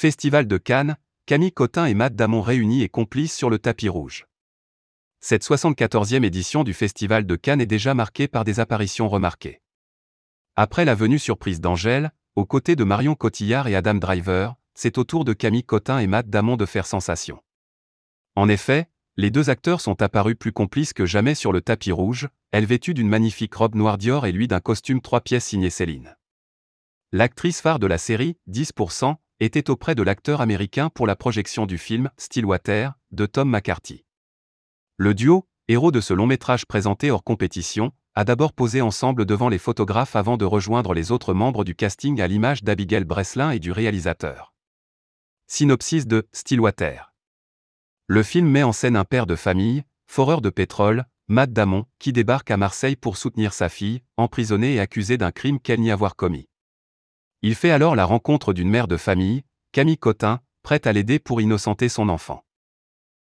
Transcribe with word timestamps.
Festival 0.00 0.46
de 0.46 0.56
Cannes, 0.56 0.96
Camille 1.26 1.52
Cotin 1.52 1.84
et 1.84 1.92
Matt 1.92 2.16
Damon 2.16 2.40
réunis 2.40 2.82
et 2.82 2.88
complices 2.88 3.36
sur 3.36 3.50
le 3.50 3.58
tapis 3.58 3.90
rouge. 3.90 4.24
Cette 5.20 5.44
74e 5.44 6.24
édition 6.24 6.64
du 6.64 6.72
Festival 6.72 7.26
de 7.26 7.36
Cannes 7.36 7.60
est 7.60 7.66
déjà 7.66 7.92
marquée 7.92 8.26
par 8.26 8.44
des 8.44 8.60
apparitions 8.60 9.10
remarquées. 9.10 9.60
Après 10.56 10.86
la 10.86 10.94
venue 10.94 11.18
surprise 11.18 11.60
d'Angèle, 11.60 12.12
aux 12.34 12.46
côtés 12.46 12.76
de 12.76 12.84
Marion 12.84 13.14
Cotillard 13.14 13.68
et 13.68 13.74
Adam 13.74 13.96
Driver, 13.96 14.54
c'est 14.72 14.96
au 14.96 15.04
tour 15.04 15.26
de 15.26 15.34
Camille 15.34 15.64
Cotin 15.64 15.98
et 15.98 16.06
Matt 16.06 16.30
Damon 16.30 16.56
de 16.56 16.64
faire 16.64 16.86
sensation. 16.86 17.42
En 18.36 18.48
effet, 18.48 18.88
les 19.18 19.30
deux 19.30 19.50
acteurs 19.50 19.82
sont 19.82 20.00
apparus 20.00 20.36
plus 20.40 20.52
complices 20.52 20.94
que 20.94 21.04
jamais 21.04 21.34
sur 21.34 21.52
le 21.52 21.60
tapis 21.60 21.92
rouge, 21.92 22.30
elle 22.52 22.64
vêtue 22.64 22.94
d'une 22.94 23.10
magnifique 23.10 23.54
robe 23.54 23.74
noire 23.74 23.98
Dior 23.98 24.24
et 24.24 24.32
lui 24.32 24.48
d'un 24.48 24.60
costume 24.60 25.02
trois 25.02 25.20
pièces 25.20 25.44
signé 25.44 25.68
Céline. 25.68 26.16
L'actrice 27.12 27.60
phare 27.60 27.78
de 27.78 27.86
la 27.86 27.98
série, 27.98 28.38
10%, 28.48 29.16
était 29.40 29.70
auprès 29.70 29.94
de 29.94 30.02
l'acteur 30.02 30.40
américain 30.40 30.90
pour 30.90 31.06
la 31.06 31.16
projection 31.16 31.66
du 31.66 31.78
film 31.78 32.10
Stillwater 32.18 32.92
de 33.10 33.26
Tom 33.26 33.48
McCarthy. 33.48 34.04
Le 34.98 35.14
duo, 35.14 35.48
héros 35.66 35.90
de 35.90 36.00
ce 36.00 36.12
long 36.12 36.26
métrage 36.26 36.66
présenté 36.66 37.10
hors 37.10 37.24
compétition, 37.24 37.92
a 38.14 38.24
d'abord 38.24 38.52
posé 38.52 38.82
ensemble 38.82 39.24
devant 39.24 39.48
les 39.48 39.58
photographes 39.58 40.14
avant 40.14 40.36
de 40.36 40.44
rejoindre 40.44 40.92
les 40.92 41.10
autres 41.10 41.32
membres 41.32 41.64
du 41.64 41.74
casting 41.74 42.20
à 42.20 42.26
l'image 42.26 42.62
d'Abigail 42.62 43.04
Breslin 43.04 43.50
et 43.52 43.58
du 43.58 43.72
réalisateur. 43.72 44.52
Synopsis 45.46 46.06
de 46.06 46.28
Stillwater. 46.32 47.14
Le 48.08 48.22
film 48.22 48.48
met 48.48 48.62
en 48.62 48.72
scène 48.72 48.96
un 48.96 49.04
père 49.04 49.26
de 49.26 49.36
famille, 49.36 49.84
foreur 50.06 50.42
de 50.42 50.50
pétrole, 50.50 51.06
Matt 51.28 51.52
Damon, 51.52 51.86
qui 51.98 52.12
débarque 52.12 52.50
à 52.50 52.58
Marseille 52.58 52.96
pour 52.96 53.16
soutenir 53.16 53.54
sa 53.54 53.68
fille, 53.68 54.02
emprisonnée 54.18 54.74
et 54.74 54.80
accusée 54.80 55.16
d'un 55.16 55.30
crime 55.30 55.60
qu'elle 55.60 55.80
n'y 55.80 55.92
avoir 55.92 56.14
commis. 56.14 56.49
Il 57.42 57.54
fait 57.54 57.70
alors 57.70 57.96
la 57.96 58.04
rencontre 58.04 58.52
d'une 58.52 58.68
mère 58.68 58.86
de 58.86 58.98
famille, 58.98 59.44
Camille 59.72 59.96
Cotin, 59.96 60.40
prête 60.62 60.86
à 60.86 60.92
l'aider 60.92 61.18
pour 61.18 61.40
innocenter 61.40 61.88
son 61.88 62.08
enfant. 62.10 62.44